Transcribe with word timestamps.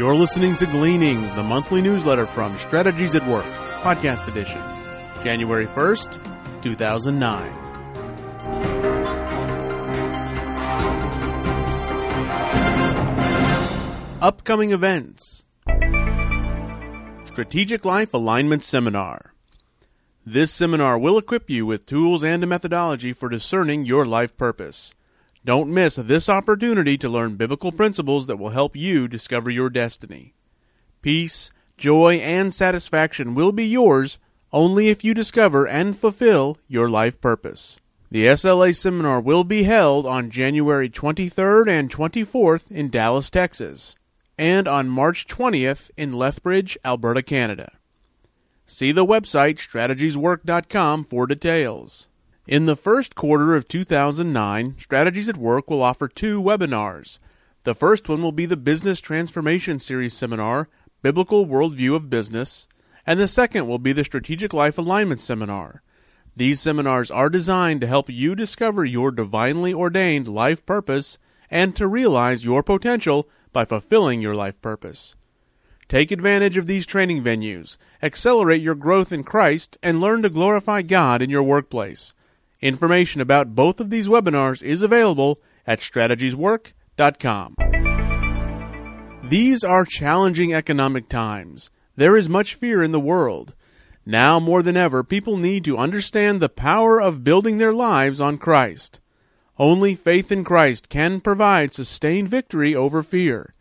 You're 0.00 0.14
listening 0.14 0.56
to 0.56 0.64
Gleanings, 0.64 1.30
the 1.34 1.42
monthly 1.42 1.82
newsletter 1.82 2.24
from 2.24 2.56
Strategies 2.56 3.14
at 3.14 3.26
Work, 3.28 3.44
podcast 3.82 4.28
edition, 4.28 4.62
January 5.22 5.66
1st, 5.66 6.62
2009. 6.62 7.52
Upcoming 14.22 14.70
events 14.72 15.44
Strategic 17.26 17.84
Life 17.84 18.14
Alignment 18.14 18.62
Seminar. 18.62 19.34
This 20.24 20.50
seminar 20.50 20.98
will 20.98 21.18
equip 21.18 21.50
you 21.50 21.66
with 21.66 21.84
tools 21.84 22.24
and 22.24 22.42
a 22.42 22.46
methodology 22.46 23.12
for 23.12 23.28
discerning 23.28 23.84
your 23.84 24.06
life 24.06 24.34
purpose. 24.38 24.94
Don't 25.42 25.72
miss 25.72 25.96
this 25.96 26.28
opportunity 26.28 26.98
to 26.98 27.08
learn 27.08 27.36
biblical 27.36 27.72
principles 27.72 28.26
that 28.26 28.36
will 28.36 28.50
help 28.50 28.76
you 28.76 29.08
discover 29.08 29.48
your 29.48 29.70
destiny. 29.70 30.34
Peace, 31.00 31.50
joy, 31.78 32.16
and 32.16 32.52
satisfaction 32.52 33.34
will 33.34 33.50
be 33.50 33.64
yours 33.64 34.18
only 34.52 34.88
if 34.88 35.02
you 35.02 35.14
discover 35.14 35.66
and 35.66 35.96
fulfill 35.96 36.58
your 36.68 36.90
life 36.90 37.20
purpose. 37.22 37.78
The 38.10 38.26
SLA 38.26 38.76
seminar 38.76 39.20
will 39.20 39.44
be 39.44 39.62
held 39.62 40.04
on 40.04 40.30
January 40.30 40.90
23rd 40.90 41.68
and 41.68 41.90
24th 41.90 42.70
in 42.70 42.90
Dallas, 42.90 43.30
Texas, 43.30 43.96
and 44.36 44.68
on 44.68 44.88
March 44.88 45.26
20th 45.26 45.90
in 45.96 46.12
Lethbridge, 46.12 46.76
Alberta, 46.84 47.22
Canada. 47.22 47.72
See 48.66 48.92
the 48.92 49.06
website 49.06 49.56
strategieswork.com 49.56 51.04
for 51.04 51.26
details. 51.26 52.08
In 52.46 52.64
the 52.64 52.74
first 52.74 53.14
quarter 53.14 53.54
of 53.54 53.68
2009, 53.68 54.74
Strategies 54.78 55.28
at 55.28 55.36
Work 55.36 55.70
will 55.70 55.82
offer 55.82 56.08
two 56.08 56.42
webinars. 56.42 57.18
The 57.64 57.74
first 57.74 58.08
one 58.08 58.22
will 58.22 58.32
be 58.32 58.46
the 58.46 58.56
Business 58.56 58.98
Transformation 58.98 59.78
Series 59.78 60.14
seminar, 60.14 60.70
Biblical 61.02 61.46
Worldview 61.46 61.94
of 61.94 62.08
Business, 62.08 62.66
and 63.06 63.20
the 63.20 63.28
second 63.28 63.68
will 63.68 63.78
be 63.78 63.92
the 63.92 64.04
Strategic 64.04 64.54
Life 64.54 64.78
Alignment 64.78 65.20
Seminar. 65.20 65.82
These 66.34 66.60
seminars 66.60 67.10
are 67.10 67.28
designed 67.28 67.82
to 67.82 67.86
help 67.86 68.08
you 68.08 68.34
discover 68.34 68.86
your 68.86 69.10
divinely 69.10 69.74
ordained 69.74 70.26
life 70.26 70.64
purpose 70.64 71.18
and 71.50 71.76
to 71.76 71.86
realize 71.86 72.44
your 72.44 72.62
potential 72.62 73.28
by 73.52 73.66
fulfilling 73.66 74.22
your 74.22 74.34
life 74.34 74.60
purpose. 74.62 75.14
Take 75.88 76.10
advantage 76.10 76.56
of 76.56 76.66
these 76.66 76.86
training 76.86 77.22
venues, 77.22 77.76
accelerate 78.02 78.62
your 78.62 78.74
growth 78.74 79.12
in 79.12 79.24
Christ, 79.24 79.76
and 79.82 80.00
learn 80.00 80.22
to 80.22 80.30
glorify 80.30 80.80
God 80.80 81.20
in 81.20 81.28
your 81.28 81.42
workplace. 81.42 82.14
Information 82.60 83.20
about 83.20 83.54
both 83.54 83.80
of 83.80 83.90
these 83.90 84.08
webinars 84.08 84.62
is 84.62 84.82
available 84.82 85.38
at 85.66 85.80
strategieswork.com. 85.80 87.56
These 89.22 89.64
are 89.64 89.84
challenging 89.84 90.52
economic 90.52 91.08
times. 91.08 91.70
There 91.96 92.16
is 92.16 92.28
much 92.28 92.54
fear 92.54 92.82
in 92.82 92.92
the 92.92 93.00
world. 93.00 93.54
Now 94.04 94.40
more 94.40 94.62
than 94.62 94.76
ever, 94.76 95.04
people 95.04 95.36
need 95.36 95.64
to 95.64 95.78
understand 95.78 96.40
the 96.40 96.48
power 96.48 97.00
of 97.00 97.24
building 97.24 97.58
their 97.58 97.72
lives 97.72 98.20
on 98.20 98.38
Christ. 98.38 99.00
Only 99.58 99.94
faith 99.94 100.32
in 100.32 100.42
Christ 100.42 100.88
can 100.88 101.20
provide 101.20 101.72
sustained 101.72 102.28
victory 102.28 102.74
over 102.74 103.02
fear. 103.02 103.54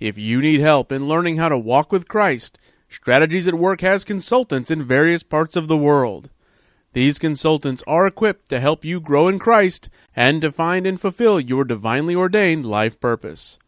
If 0.00 0.18
you 0.18 0.40
need 0.40 0.60
help 0.60 0.90
in 0.90 1.06
learning 1.08 1.36
how 1.36 1.50
to 1.50 1.58
walk 1.58 1.92
with 1.92 2.08
Christ, 2.08 2.58
Strategies 2.88 3.46
at 3.46 3.54
Work 3.54 3.80
has 3.82 4.04
consultants 4.04 4.70
in 4.70 4.82
various 4.82 5.22
parts 5.22 5.56
of 5.56 5.68
the 5.68 5.76
world. 5.76 6.30
These 6.92 7.18
consultants 7.18 7.82
are 7.86 8.06
equipped 8.06 8.50
to 8.50 8.60
help 8.60 8.84
you 8.84 9.00
grow 9.00 9.26
in 9.26 9.38
Christ 9.38 9.88
and 10.14 10.42
to 10.42 10.52
find 10.52 10.86
and 10.86 11.00
fulfill 11.00 11.40
your 11.40 11.64
divinely 11.64 12.14
ordained 12.14 12.66
life 12.66 13.00
purpose. 13.00 13.58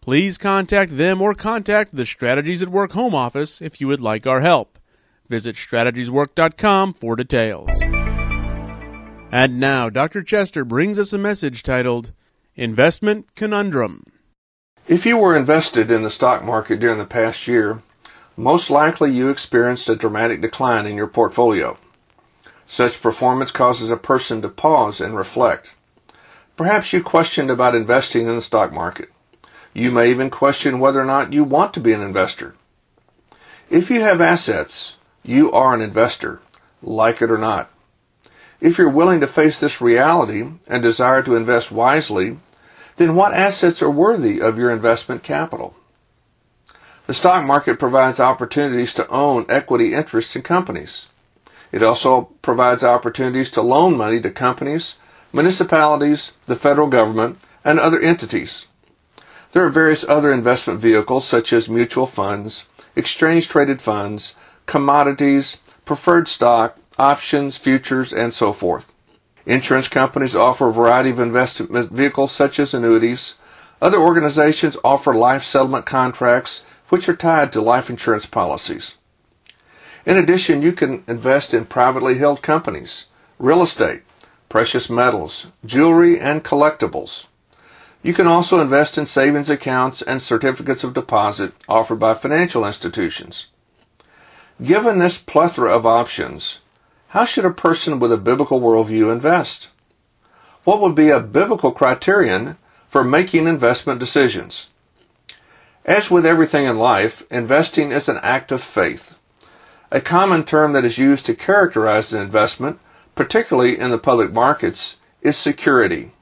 Please 0.00 0.38
contact 0.38 0.96
them 0.96 1.22
or 1.22 1.34
contact 1.34 1.94
the 1.94 2.06
Strategies 2.06 2.62
at 2.62 2.68
Work 2.68 2.92
home 2.92 3.14
office 3.14 3.62
if 3.62 3.80
you 3.80 3.86
would 3.86 4.00
like 4.00 4.26
our 4.26 4.40
help. 4.40 4.78
Visit 5.28 5.54
strategieswork.com 5.54 6.94
for 6.94 7.14
details. 7.14 7.68
And 9.30 9.60
now, 9.60 9.88
Dr. 9.90 10.22
Chester 10.22 10.64
brings 10.64 10.98
us 10.98 11.12
a 11.12 11.18
message 11.18 11.62
titled 11.62 12.12
Investment 12.56 13.34
Conundrum. 13.36 14.02
If 14.88 15.04
you 15.04 15.18
were 15.18 15.36
invested 15.36 15.90
in 15.90 16.02
the 16.02 16.10
stock 16.10 16.42
market 16.42 16.80
during 16.80 16.98
the 16.98 17.04
past 17.04 17.46
year, 17.46 17.78
most 18.36 18.70
likely 18.70 19.12
you 19.12 19.28
experienced 19.28 19.88
a 19.90 19.94
dramatic 19.96 20.40
decline 20.40 20.86
in 20.86 20.96
your 20.96 21.06
portfolio. 21.06 21.76
Such 22.70 23.00
performance 23.00 23.50
causes 23.50 23.90
a 23.90 23.96
person 23.96 24.42
to 24.42 24.48
pause 24.50 25.00
and 25.00 25.16
reflect. 25.16 25.72
Perhaps 26.54 26.92
you 26.92 27.02
questioned 27.02 27.50
about 27.50 27.74
investing 27.74 28.26
in 28.26 28.36
the 28.36 28.42
stock 28.42 28.74
market. 28.74 29.10
You 29.72 29.90
may 29.90 30.10
even 30.10 30.28
question 30.28 30.78
whether 30.78 31.00
or 31.00 31.06
not 31.06 31.32
you 31.32 31.44
want 31.44 31.72
to 31.74 31.80
be 31.80 31.94
an 31.94 32.02
investor. 32.02 32.54
If 33.70 33.90
you 33.90 34.02
have 34.02 34.20
assets, 34.20 34.96
you 35.22 35.50
are 35.50 35.72
an 35.72 35.80
investor, 35.80 36.40
like 36.82 37.22
it 37.22 37.30
or 37.30 37.38
not. 37.38 37.70
If 38.60 38.76
you're 38.76 38.90
willing 38.90 39.20
to 39.20 39.26
face 39.26 39.58
this 39.58 39.80
reality 39.80 40.46
and 40.66 40.82
desire 40.82 41.22
to 41.22 41.36
invest 41.36 41.72
wisely, 41.72 42.38
then 42.96 43.14
what 43.14 43.32
assets 43.32 43.80
are 43.80 43.90
worthy 43.90 44.40
of 44.40 44.58
your 44.58 44.70
investment 44.70 45.22
capital? 45.22 45.74
The 47.06 47.14
stock 47.14 47.44
market 47.44 47.78
provides 47.78 48.20
opportunities 48.20 48.92
to 48.94 49.08
own 49.08 49.46
equity 49.48 49.94
interests 49.94 50.36
in 50.36 50.42
companies. 50.42 51.06
It 51.72 51.82
also 51.82 52.28
provides 52.42 52.82
opportunities 52.82 53.50
to 53.50 53.62
loan 53.62 53.96
money 53.96 54.20
to 54.20 54.30
companies, 54.30 54.96
municipalities, 55.32 56.32
the 56.46 56.56
federal 56.56 56.88
government, 56.88 57.38
and 57.64 57.78
other 57.78 58.00
entities. 58.00 58.66
There 59.52 59.64
are 59.64 59.70
various 59.70 60.06
other 60.06 60.30
investment 60.30 60.78
vehicles 60.80 61.26
such 61.26 61.52
as 61.54 61.70
mutual 61.70 62.06
funds, 62.06 62.64
exchange 62.94 63.48
traded 63.48 63.80
funds, 63.80 64.34
commodities, 64.66 65.56
preferred 65.86 66.28
stock, 66.28 66.76
options, 66.98 67.56
futures, 67.56 68.12
and 68.12 68.34
so 68.34 68.52
forth. 68.52 68.92
Insurance 69.46 69.88
companies 69.88 70.36
offer 70.36 70.68
a 70.68 70.72
variety 70.72 71.08
of 71.08 71.18
investment 71.20 71.90
vehicles 71.90 72.30
such 72.30 72.58
as 72.58 72.74
annuities. 72.74 73.36
Other 73.80 73.96
organizations 73.96 74.76
offer 74.84 75.14
life 75.14 75.42
settlement 75.42 75.86
contracts 75.86 76.60
which 76.90 77.08
are 77.08 77.16
tied 77.16 77.50
to 77.52 77.62
life 77.62 77.88
insurance 77.88 78.26
policies. 78.26 78.97
In 80.08 80.16
addition, 80.16 80.62
you 80.62 80.72
can 80.72 81.04
invest 81.06 81.52
in 81.52 81.66
privately 81.66 82.16
held 82.16 82.40
companies, 82.40 83.04
real 83.38 83.60
estate, 83.60 84.00
precious 84.48 84.88
metals, 84.88 85.48
jewelry, 85.66 86.18
and 86.18 86.42
collectibles. 86.42 87.26
You 88.02 88.14
can 88.14 88.26
also 88.26 88.58
invest 88.58 88.96
in 88.96 89.04
savings 89.04 89.50
accounts 89.50 90.00
and 90.00 90.22
certificates 90.22 90.82
of 90.82 90.94
deposit 90.94 91.52
offered 91.68 91.98
by 91.98 92.14
financial 92.14 92.64
institutions. 92.64 93.48
Given 94.64 94.98
this 94.98 95.18
plethora 95.18 95.76
of 95.76 95.84
options, 95.84 96.60
how 97.08 97.26
should 97.26 97.44
a 97.44 97.50
person 97.50 98.00
with 98.00 98.10
a 98.10 98.16
biblical 98.16 98.62
worldview 98.62 99.12
invest? 99.12 99.68
What 100.64 100.80
would 100.80 100.94
be 100.94 101.10
a 101.10 101.20
biblical 101.20 101.70
criterion 101.70 102.56
for 102.88 103.04
making 103.04 103.46
investment 103.46 104.00
decisions? 104.00 104.70
As 105.84 106.10
with 106.10 106.24
everything 106.24 106.64
in 106.64 106.78
life, 106.78 107.24
investing 107.30 107.92
is 107.92 108.08
an 108.08 108.16
act 108.22 108.50
of 108.50 108.62
faith. 108.62 109.14
A 109.90 110.02
common 110.02 110.44
term 110.44 110.74
that 110.74 110.84
is 110.84 110.98
used 110.98 111.24
to 111.26 111.34
characterize 111.34 112.12
an 112.12 112.20
investment, 112.20 112.78
particularly 113.14 113.78
in 113.78 113.90
the 113.90 113.96
public 113.96 114.32
markets, 114.34 114.96
is 115.22 115.36
security. 115.36 116.12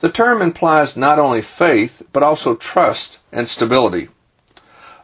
The 0.00 0.10
term 0.10 0.42
implies 0.42 0.98
not 0.98 1.18
only 1.18 1.40
faith, 1.40 2.02
but 2.12 2.22
also 2.22 2.56
trust 2.56 3.18
and 3.32 3.48
stability. 3.48 4.10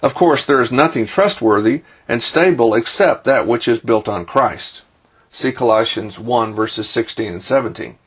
Of 0.03 0.13
course, 0.13 0.45
there 0.45 0.61
is 0.61 0.71
nothing 0.71 1.07
trustworthy 1.07 1.85
and 2.07 2.23
stable 2.23 2.75
except 2.75 3.25
that 3.25 3.47
which 3.47 3.67
is 3.67 3.79
built 3.79 4.09
on 4.09 4.27
Christ. 4.27 4.83
See 5.31 5.51
Colossians 5.51 6.19
1 6.19 6.55
verses 6.55 6.91
16 6.91 7.33
and 7.33 7.43
17. 7.43 7.99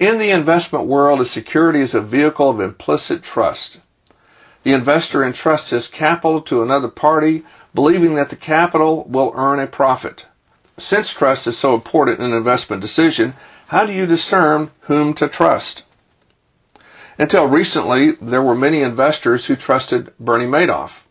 In 0.00 0.18
the 0.18 0.30
investment 0.30 0.86
world, 0.86 1.20
a 1.20 1.26
security 1.26 1.80
is 1.80 1.94
a 1.94 2.00
vehicle 2.00 2.48
of 2.48 2.60
implicit 2.60 3.22
trust. 3.22 3.80
The 4.62 4.72
investor 4.72 5.22
entrusts 5.22 5.70
his 5.70 5.88
capital 5.88 6.40
to 6.40 6.62
another 6.62 6.88
party 6.88 7.44
believing 7.76 8.14
that 8.14 8.30
the 8.30 8.36
capital 8.36 9.04
will 9.06 9.32
earn 9.36 9.60
a 9.60 9.66
profit. 9.66 10.24
Since 10.78 11.12
trust 11.12 11.46
is 11.46 11.58
so 11.58 11.74
important 11.74 12.18
in 12.18 12.24
an 12.32 12.32
investment 12.36 12.80
decision, 12.80 13.34
how 13.68 13.84
do 13.84 13.92
you 13.92 14.06
discern 14.06 14.70
whom 14.88 15.12
to 15.14 15.28
trust? 15.28 15.82
Until 17.18 17.46
recently, 17.46 18.12
there 18.12 18.42
were 18.42 18.54
many 18.54 18.80
investors 18.80 19.44
who 19.46 19.56
trusted 19.56 20.10
Bernie 20.18 20.46
Madoff. 20.46 21.02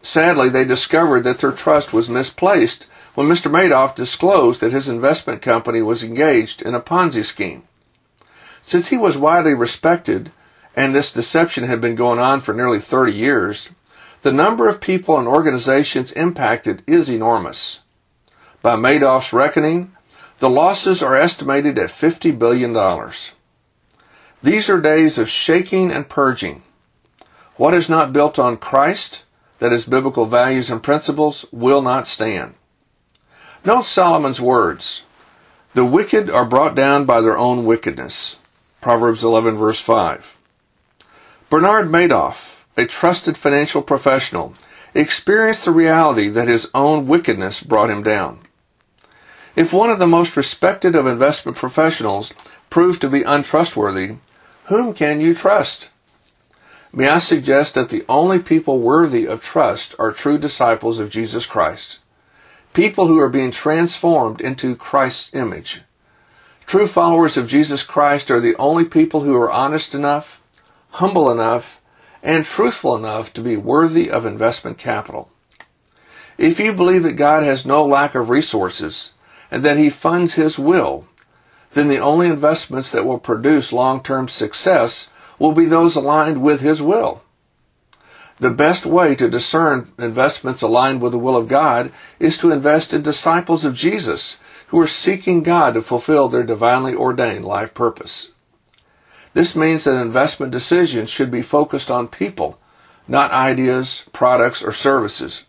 Sadly, 0.00 0.48
they 0.48 0.64
discovered 0.64 1.24
that 1.24 1.40
their 1.40 1.52
trust 1.52 1.92
was 1.92 2.08
misplaced 2.08 2.86
when 3.16 3.26
Mr. 3.28 3.50
Madoff 3.50 3.96
disclosed 3.96 4.60
that 4.60 4.72
his 4.72 4.88
investment 4.88 5.42
company 5.42 5.82
was 5.82 6.04
engaged 6.04 6.62
in 6.62 6.74
a 6.76 6.80
Ponzi 6.80 7.24
scheme. 7.24 7.64
Since 8.62 8.88
he 8.88 8.96
was 8.96 9.18
widely 9.18 9.54
respected, 9.54 10.30
and 10.76 10.94
this 10.94 11.10
deception 11.10 11.64
had 11.64 11.80
been 11.80 11.96
going 11.96 12.20
on 12.20 12.38
for 12.38 12.54
nearly 12.54 12.78
30 12.78 13.12
years, 13.12 13.68
the 14.22 14.32
number 14.32 14.68
of 14.68 14.80
people 14.80 15.18
and 15.18 15.26
organizations 15.26 16.12
impacted 16.12 16.82
is 16.86 17.08
enormous. 17.08 17.80
By 18.62 18.76
Madoff's 18.76 19.32
reckoning, 19.32 19.92
the 20.38 20.50
losses 20.50 21.02
are 21.02 21.16
estimated 21.16 21.78
at 21.78 21.88
$50 21.88 22.38
billion. 22.38 22.72
These 24.42 24.70
are 24.70 24.80
days 24.80 25.18
of 25.18 25.28
shaking 25.28 25.90
and 25.90 26.08
purging. 26.08 26.62
What 27.56 27.74
is 27.74 27.88
not 27.88 28.12
built 28.12 28.38
on 28.38 28.56
Christ, 28.56 29.24
that 29.58 29.72
is 29.72 29.84
biblical 29.84 30.24
values 30.24 30.70
and 30.70 30.82
principles, 30.82 31.44
will 31.52 31.82
not 31.82 32.06
stand. 32.06 32.54
Note 33.64 33.84
Solomon's 33.84 34.40
words. 34.40 35.02
The 35.74 35.84
wicked 35.84 36.30
are 36.30 36.46
brought 36.46 36.74
down 36.74 37.04
by 37.04 37.20
their 37.20 37.36
own 37.36 37.64
wickedness. 37.64 38.36
Proverbs 38.80 39.22
11 39.22 39.56
verse 39.56 39.80
5. 39.80 40.38
Bernard 41.50 41.90
Madoff, 41.90 42.59
a 42.76 42.86
trusted 42.86 43.36
financial 43.36 43.82
professional, 43.82 44.54
experienced 44.94 45.64
the 45.64 45.70
reality 45.70 46.28
that 46.28 46.48
his 46.48 46.70
own 46.74 47.06
wickedness 47.06 47.60
brought 47.60 47.90
him 47.90 48.02
down. 48.02 48.38
If 49.56 49.72
one 49.72 49.90
of 49.90 49.98
the 49.98 50.06
most 50.06 50.36
respected 50.36 50.94
of 50.94 51.06
investment 51.06 51.58
professionals 51.58 52.32
proved 52.70 53.00
to 53.00 53.08
be 53.08 53.22
untrustworthy, 53.22 54.16
whom 54.64 54.94
can 54.94 55.20
you 55.20 55.34
trust? 55.34 55.90
May 56.92 57.08
I 57.08 57.18
suggest 57.18 57.74
that 57.74 57.88
the 57.88 58.04
only 58.08 58.38
people 58.38 58.80
worthy 58.80 59.26
of 59.26 59.42
trust 59.42 59.94
are 59.98 60.12
true 60.12 60.38
disciples 60.38 60.98
of 60.98 61.10
Jesus 61.10 61.46
Christ. 61.46 61.98
People 62.72 63.06
who 63.06 63.20
are 63.20 63.28
being 63.28 63.50
transformed 63.50 64.40
into 64.40 64.76
Christ's 64.76 65.34
image. 65.34 65.82
True 66.66 66.86
followers 66.86 67.36
of 67.36 67.48
Jesus 67.48 67.82
Christ 67.82 68.30
are 68.30 68.40
the 68.40 68.56
only 68.56 68.84
people 68.84 69.22
who 69.22 69.36
are 69.36 69.50
honest 69.50 69.94
enough, 69.94 70.40
humble 70.90 71.30
enough, 71.30 71.80
and 72.22 72.44
truthful 72.44 72.96
enough 72.96 73.32
to 73.32 73.40
be 73.40 73.56
worthy 73.56 74.10
of 74.10 74.26
investment 74.26 74.78
capital. 74.78 75.30
If 76.36 76.58
you 76.60 76.72
believe 76.72 77.02
that 77.02 77.12
God 77.12 77.42
has 77.42 77.66
no 77.66 77.84
lack 77.84 78.14
of 78.14 78.30
resources 78.30 79.12
and 79.50 79.62
that 79.62 79.76
He 79.76 79.90
funds 79.90 80.34
His 80.34 80.58
will, 80.58 81.06
then 81.72 81.88
the 81.88 81.98
only 81.98 82.26
investments 82.26 82.92
that 82.92 83.04
will 83.04 83.18
produce 83.18 83.72
long-term 83.72 84.28
success 84.28 85.08
will 85.38 85.52
be 85.52 85.66
those 85.66 85.96
aligned 85.96 86.42
with 86.42 86.60
His 86.60 86.82
will. 86.82 87.22
The 88.38 88.50
best 88.50 88.86
way 88.86 89.14
to 89.16 89.28
discern 89.28 89.92
investments 89.98 90.62
aligned 90.62 91.02
with 91.02 91.12
the 91.12 91.18
will 91.18 91.36
of 91.36 91.46
God 91.46 91.92
is 92.18 92.38
to 92.38 92.50
invest 92.50 92.94
in 92.94 93.02
disciples 93.02 93.64
of 93.66 93.74
Jesus 93.74 94.38
who 94.68 94.80
are 94.80 94.86
seeking 94.86 95.42
God 95.42 95.74
to 95.74 95.82
fulfill 95.82 96.28
their 96.28 96.42
divinely 96.42 96.94
ordained 96.94 97.44
life 97.44 97.74
purpose. 97.74 98.30
This 99.32 99.54
means 99.54 99.84
that 99.84 99.94
investment 99.94 100.50
decisions 100.50 101.08
should 101.08 101.30
be 101.30 101.42
focused 101.42 101.90
on 101.90 102.08
people, 102.08 102.58
not 103.06 103.30
ideas, 103.30 104.04
products, 104.12 104.62
or 104.62 104.72
services. 104.72 105.44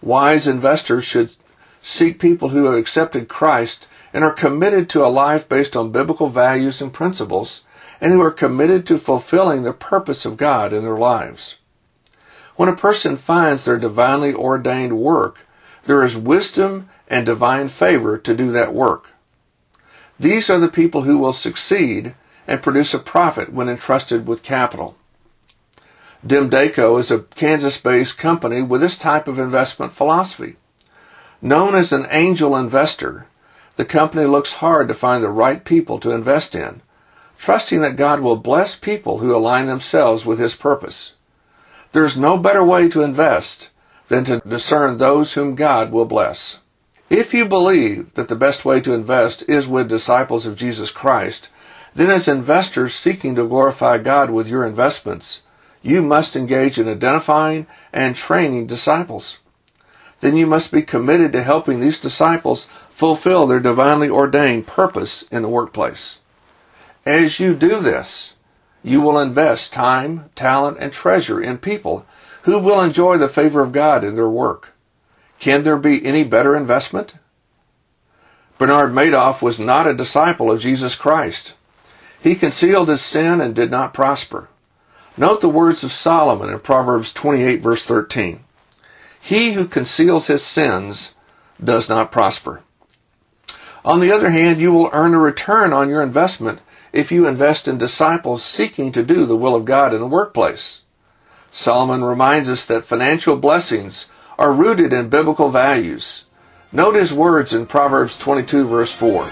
Wise 0.00 0.46
investors 0.46 1.04
should 1.04 1.34
seek 1.80 2.20
people 2.20 2.50
who 2.50 2.66
have 2.66 2.74
accepted 2.76 3.28
Christ 3.28 3.88
and 4.12 4.22
are 4.22 4.32
committed 4.32 4.88
to 4.90 5.04
a 5.04 5.08
life 5.08 5.48
based 5.48 5.76
on 5.76 5.90
biblical 5.90 6.28
values 6.28 6.80
and 6.80 6.92
principles, 6.92 7.62
and 8.00 8.12
who 8.12 8.22
are 8.22 8.30
committed 8.30 8.86
to 8.86 8.98
fulfilling 8.98 9.62
the 9.62 9.72
purpose 9.72 10.24
of 10.24 10.36
God 10.36 10.72
in 10.72 10.82
their 10.82 10.98
lives. 10.98 11.56
When 12.54 12.68
a 12.68 12.76
person 12.76 13.16
finds 13.16 13.64
their 13.64 13.78
divinely 13.78 14.32
ordained 14.32 14.98
work, 14.98 15.40
there 15.84 16.02
is 16.02 16.16
wisdom 16.16 16.88
and 17.08 17.26
divine 17.26 17.68
favor 17.68 18.16
to 18.18 18.34
do 18.34 18.52
that 18.52 18.72
work. 18.72 19.06
These 20.20 20.50
are 20.50 20.58
the 20.58 20.68
people 20.68 21.02
who 21.02 21.18
will 21.18 21.32
succeed 21.32 22.14
and 22.46 22.62
produce 22.62 22.92
a 22.94 22.98
profit 22.98 23.52
when 23.52 23.68
entrusted 23.68 24.26
with 24.26 24.42
capital. 24.42 24.96
Demdaco 26.26 26.98
is 26.98 27.10
a 27.10 27.20
Kansas-based 27.20 28.16
company 28.16 28.62
with 28.62 28.80
this 28.80 28.96
type 28.96 29.26
of 29.26 29.38
investment 29.38 29.92
philosophy. 29.92 30.56
Known 31.40 31.74
as 31.74 31.92
an 31.92 32.06
angel 32.10 32.56
investor, 32.56 33.26
the 33.74 33.84
company 33.84 34.26
looks 34.26 34.54
hard 34.54 34.88
to 34.88 34.94
find 34.94 35.22
the 35.22 35.28
right 35.30 35.64
people 35.64 35.98
to 35.98 36.12
invest 36.12 36.54
in, 36.54 36.82
trusting 37.38 37.80
that 37.82 37.96
God 37.96 38.20
will 38.20 38.36
bless 38.36 38.76
people 38.76 39.18
who 39.18 39.34
align 39.34 39.66
themselves 39.66 40.24
with 40.24 40.38
His 40.38 40.54
purpose. 40.54 41.14
There 41.90 42.04
is 42.04 42.16
no 42.16 42.36
better 42.36 42.62
way 42.62 42.88
to 42.90 43.02
invest 43.02 43.70
than 44.08 44.24
to 44.24 44.40
discern 44.46 44.96
those 44.96 45.32
whom 45.32 45.54
God 45.54 45.90
will 45.90 46.04
bless. 46.04 46.60
If 47.10 47.34
you 47.34 47.44
believe 47.44 48.14
that 48.14 48.28
the 48.28 48.36
best 48.36 48.64
way 48.64 48.80
to 48.80 48.94
invest 48.94 49.42
is 49.48 49.66
with 49.66 49.88
disciples 49.88 50.46
of 50.46 50.56
Jesus 50.56 50.90
Christ, 50.90 51.48
then 51.94 52.10
as 52.10 52.28
investors 52.28 52.94
seeking 52.94 53.34
to 53.34 53.48
glorify 53.48 53.98
God 53.98 54.30
with 54.30 54.48
your 54.48 54.64
investments, 54.64 55.42
you 55.82 56.02
must 56.02 56.36
engage 56.36 56.78
in 56.78 56.88
identifying 56.88 57.66
and 57.92 58.16
training 58.16 58.66
disciples 58.66 59.38
then 60.22 60.36
you 60.36 60.46
must 60.46 60.70
be 60.70 60.82
committed 60.82 61.32
to 61.32 61.42
helping 61.42 61.80
these 61.80 61.98
disciples 61.98 62.68
fulfill 62.90 63.44
their 63.44 63.58
divinely 63.58 64.08
ordained 64.08 64.68
purpose 64.68 65.24
in 65.32 65.42
the 65.42 65.48
workplace. 65.48 66.18
As 67.04 67.40
you 67.40 67.54
do 67.54 67.80
this, 67.80 68.34
you 68.84 69.00
will 69.00 69.18
invest 69.18 69.72
time, 69.72 70.30
talent, 70.36 70.78
and 70.78 70.92
treasure 70.92 71.40
in 71.40 71.58
people 71.58 72.06
who 72.42 72.60
will 72.60 72.80
enjoy 72.80 73.18
the 73.18 73.26
favor 73.26 73.60
of 73.60 73.72
God 73.72 74.04
in 74.04 74.14
their 74.14 74.28
work. 74.28 74.72
Can 75.40 75.64
there 75.64 75.76
be 75.76 76.06
any 76.06 76.22
better 76.22 76.56
investment? 76.56 77.14
Bernard 78.58 78.92
Madoff 78.92 79.42
was 79.42 79.58
not 79.58 79.88
a 79.88 79.94
disciple 79.94 80.52
of 80.52 80.60
Jesus 80.60 80.94
Christ. 80.94 81.54
He 82.22 82.36
concealed 82.36 82.88
his 82.88 83.02
sin 83.02 83.40
and 83.40 83.52
did 83.52 83.72
not 83.72 83.92
prosper. 83.92 84.48
Note 85.16 85.40
the 85.40 85.48
words 85.48 85.82
of 85.82 85.90
Solomon 85.90 86.50
in 86.50 86.60
Proverbs 86.60 87.12
28 87.12 87.60
verse 87.60 87.82
13. 87.82 88.44
He 89.20 89.52
who 89.52 89.66
conceals 89.66 90.28
his 90.28 90.44
sins 90.44 91.16
does 91.62 91.88
not 91.88 92.12
prosper. 92.12 92.62
On 93.84 93.98
the 93.98 94.12
other 94.12 94.30
hand, 94.30 94.60
you 94.60 94.72
will 94.72 94.90
earn 94.92 95.14
a 95.14 95.18
return 95.18 95.72
on 95.72 95.88
your 95.88 96.00
investment 96.00 96.60
if 96.92 97.10
you 97.10 97.26
invest 97.26 97.66
in 97.66 97.76
disciples 97.76 98.44
seeking 98.44 98.92
to 98.92 99.02
do 99.02 99.26
the 99.26 99.36
will 99.36 99.56
of 99.56 99.64
God 99.64 99.92
in 99.92 100.00
the 100.00 100.06
workplace. 100.06 100.82
Solomon 101.50 102.04
reminds 102.04 102.48
us 102.48 102.64
that 102.66 102.84
financial 102.84 103.36
blessings 103.36 104.06
are 104.38 104.52
rooted 104.52 104.92
in 104.92 105.08
biblical 105.08 105.48
values. 105.48 106.24
Note 106.70 106.94
his 106.94 107.12
words 107.12 107.52
in 107.52 107.66
Proverbs 107.66 108.16
22 108.16 108.64
verse 108.64 108.92
4. 108.92 109.28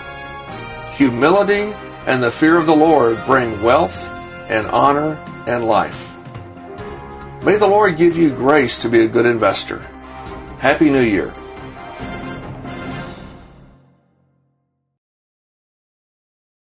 Humility 0.94 1.72
and 2.06 2.22
the 2.22 2.30
fear 2.30 2.56
of 2.56 2.66
the 2.66 2.76
Lord 2.76 3.18
bring 3.26 3.62
wealth 3.62 4.08
and 4.48 4.66
honor 4.66 5.14
and 5.46 5.66
life. 5.66 6.16
May 7.44 7.56
the 7.56 7.66
Lord 7.66 7.96
give 7.96 8.16
you 8.16 8.30
grace 8.30 8.78
to 8.82 8.88
be 8.88 9.04
a 9.04 9.08
good 9.08 9.26
investor. 9.26 9.78
Happy 10.58 10.90
New 10.90 11.02
Year. 11.02 11.32